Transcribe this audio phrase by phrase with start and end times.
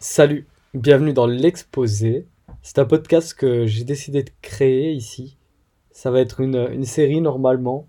[0.00, 2.28] Salut, bienvenue dans l'exposé.
[2.62, 5.36] C'est un podcast que j'ai décidé de créer ici.
[5.90, 7.88] Ça va être une, une série normalement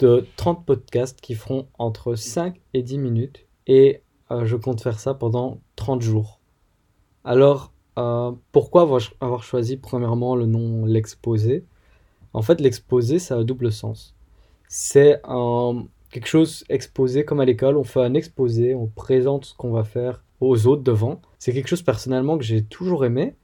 [0.00, 3.46] de 30 podcasts qui feront entre 5 et 10 minutes.
[3.68, 6.40] Et euh, je compte faire ça pendant 30 jours.
[7.22, 11.64] Alors, euh, pourquoi avoir, choisi premièrement le nom l'exposé?
[12.32, 14.16] En fait, l'exposé, ça a un double sens.
[14.66, 17.76] C'est un, quelque chose exposé comme à l'école.
[17.76, 21.20] On fait un exposé, on présente ce qu'on va faire aux autres devant.
[21.38, 23.34] C'est quelque chose personnellement que j'ai toujours aimé,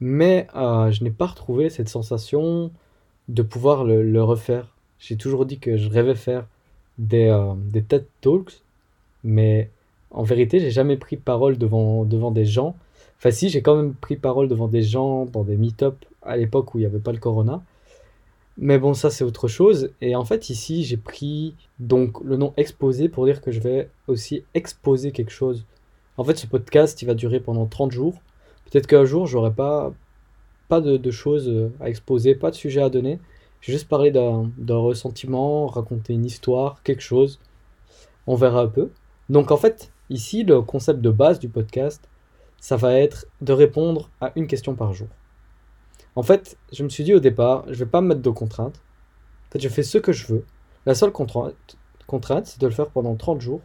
[0.00, 2.70] mais euh, je n'ai pas retrouvé cette sensation
[3.28, 4.74] de pouvoir le, refaire.
[4.98, 6.46] J'ai toujours dit que je rêvais faire
[6.98, 8.62] des, euh, des TED Talks,
[9.24, 9.70] mais
[10.10, 12.76] en vérité, j'ai jamais pris parole devant, devant des gens.
[13.18, 16.74] Enfin, si, j'ai quand même pris parole devant des gens dans des meet-up à l'époque
[16.74, 17.62] où il n'y avait pas le corona.
[18.58, 19.90] Mais bon, ça c'est autre chose.
[20.00, 23.88] Et en fait, ici, j'ai pris donc le nom exposé pour dire que je vais
[24.08, 25.64] aussi exposer quelque chose.
[26.22, 28.22] En fait, ce podcast, il va durer pendant 30 jours.
[28.70, 29.92] Peut-être qu'un jour, j'aurai pas,
[30.68, 33.18] pas de, choses à exposer, pas de sujet à donner.
[33.60, 37.40] Je vais juste parler d'un ressentiment, raconter une histoire, quelque chose.
[38.28, 38.92] On verra un peu.
[39.30, 42.08] Donc en fait, ici, le concept de base du podcast,
[42.60, 45.08] ça va être de répondre à une question par jour.
[46.14, 48.80] En fait, je me suis dit au départ, je vais pas me mettre de contraintes.
[49.48, 50.46] En fait, je fais ce que je veux.
[50.86, 53.60] La seule contrainte c'est de le faire pendant 30 jours,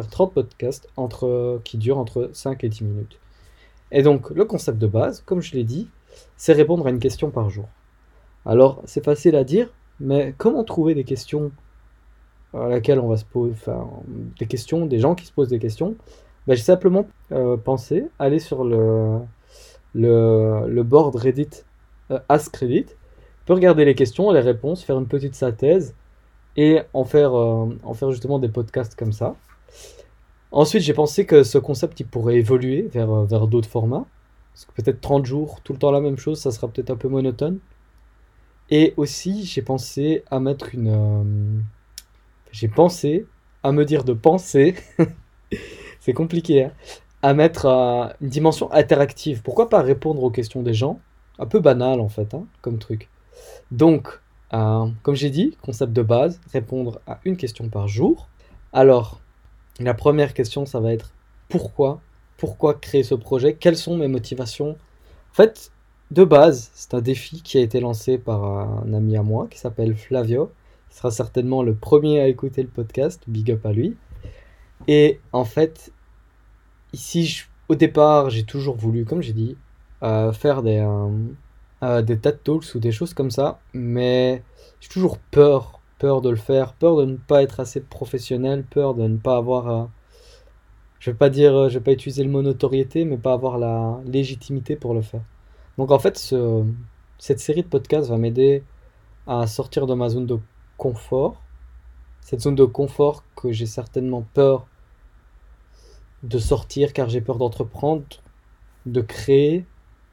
[0.00, 3.18] faire 30 podcasts entre, qui durent entre 5 et 10 minutes.
[3.92, 5.88] Et donc, le concept de base, comme je l'ai dit,
[6.36, 7.68] c'est répondre à une question par jour.
[8.46, 11.52] Alors, c'est facile à dire, mais comment trouver des questions
[12.54, 13.88] à laquelle on va se poser, enfin,
[14.38, 15.96] des questions, des gens qui se posent des questions?
[16.46, 19.18] Ben, J'ai simplement euh, pensé aller sur le,
[19.94, 21.64] le, le board Reddit
[22.10, 22.86] euh, Ask Reddit,
[23.46, 25.94] peut regarder les questions, les réponses, faire une petite synthèse
[26.56, 29.36] et en faire, euh, en faire justement des podcasts comme ça.
[30.52, 34.06] Ensuite, j'ai pensé que ce concept il pourrait évoluer vers, euh, vers d'autres formats.
[34.74, 37.60] Peut-être 30 jours, tout le temps la même chose, ça sera peut-être un peu monotone.
[38.70, 40.88] Et aussi, j'ai pensé à mettre une.
[40.88, 41.60] euh,
[42.52, 43.26] J'ai pensé
[43.62, 44.74] à me dire de penser.
[46.00, 46.72] C'est compliqué, hein.
[47.22, 49.42] À mettre euh, une dimension interactive.
[49.42, 51.00] Pourquoi pas répondre aux questions des gens?
[51.38, 53.10] Un peu banal en fait, hein, comme truc.
[53.72, 54.08] Donc,
[54.50, 58.28] comme j'ai dit, concept de base, répondre à une question par jour.
[58.72, 59.20] Alors,
[59.80, 61.12] la première question, ça va être
[61.48, 62.00] pourquoi?
[62.36, 63.54] Pourquoi créer ce projet?
[63.54, 64.70] Quelles sont mes motivations?
[64.70, 65.72] En fait,
[66.10, 69.58] de base, c'est un défi qui a été lancé par un ami à moi qui
[69.58, 70.52] s'appelle Flavio.
[70.90, 73.22] Il sera certainement le premier à écouter le podcast.
[73.26, 73.96] Big up à lui.
[74.88, 75.92] Et en fait,
[76.92, 79.56] ici, au départ, j'ai toujours voulu, comme j'ai dit,
[80.02, 81.08] euh, faire des, euh,
[81.82, 84.42] euh, des TED Talks ou des choses comme ça, mais
[84.80, 88.94] j'ai toujours peur, peur de le faire, peur de ne pas être assez professionnel, peur
[88.96, 89.86] de ne pas avoir, euh,
[90.98, 93.58] je vais pas dire, euh, je vais pas utiliser le mot notoriété, mais pas avoir
[93.58, 95.22] la légitimité pour le faire.
[95.78, 96.64] Donc en fait, ce-
[97.18, 98.64] cette série de podcasts va m'aider
[99.26, 100.38] à sortir de ma zone de
[100.78, 101.42] confort,
[102.22, 104.66] cette zone de confort que j'ai certainement peur
[106.22, 108.06] de sortir car j'ai peur d'entreprendre,
[108.86, 109.66] de créer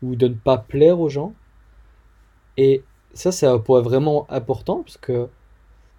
[0.04, 1.34] ou de ne pas plaire aux gens.
[2.58, 2.84] Et
[3.14, 5.30] ça, c'est un point vraiment important parce que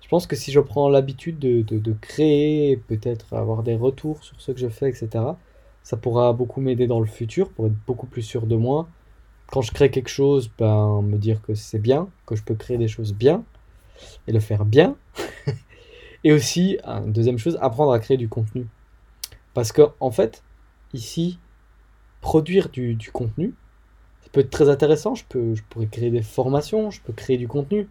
[0.03, 4.41] je pense que si je prends l'habitude de, de, créer, peut-être avoir des retours sur
[4.41, 5.25] ce que je fais, etc.,
[5.83, 8.89] ça pourra beaucoup m'aider dans le futur pour être beaucoup plus sûr de moi.
[9.49, 12.79] Quand je crée quelque chose, ben, me dire que c'est bien, que je peux créer
[12.79, 13.45] des choses bien
[14.27, 14.97] et le faire bien.
[16.25, 18.67] Et aussi, deuxième chose, apprendre à créer du contenu.
[19.55, 20.43] Parce que, en fait,
[20.93, 21.39] ici,
[22.21, 23.55] produire du, du contenu,
[24.23, 25.15] ça peut être très intéressant.
[25.15, 27.89] Je peux, je pourrais créer des formations, je peux créer du contenu.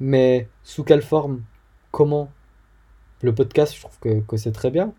[0.00, 1.42] Mais sous quelle forme?
[1.92, 2.30] Comment?
[3.22, 4.94] Le podcast, je trouve que, que c'est très bien.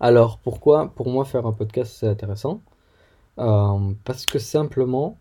[0.00, 2.62] Alors, pourquoi, pour moi, faire un podcast, c'est intéressant?
[3.38, 5.18] Euh, parce que simplement,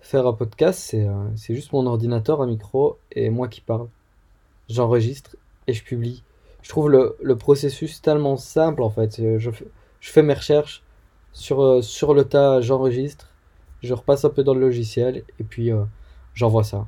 [0.00, 3.88] faire un podcast, c'est euh, c'est juste mon ordinateur, un micro et moi qui parle.
[4.68, 6.24] J'enregistre et je publie.
[6.62, 9.38] Je trouve le, le processus tellement simple en fait.
[9.38, 9.50] Je,
[10.00, 10.82] je fais mes recherches
[11.32, 13.28] sur, euh, sur le tas, j'enregistre,
[13.82, 15.70] je repasse un peu dans le logiciel et puis
[16.34, 16.86] j'envoie ça.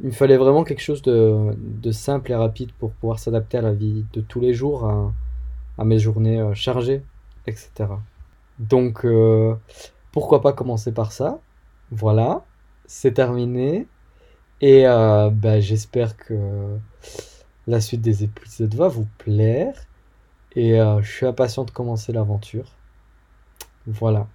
[0.00, 3.72] Il me fallait vraiment quelque chose de, simple et rapide pour pouvoir s'adapter à la
[3.72, 4.86] vie de tous les jours,
[5.78, 7.02] à, mes journées euh, chargées,
[7.46, 7.86] etc.
[8.58, 9.54] Donc, euh,
[10.12, 11.40] pourquoi pas commencer par ça?
[11.90, 12.44] Voilà,
[12.86, 13.86] c'est terminé.
[14.60, 16.78] Et euh, bah, j'espère que
[17.66, 19.74] la suite des épisodes va vous plaire.
[20.54, 22.72] Et euh, je suis impatient de commencer l'aventure.
[23.86, 24.28] Voilà.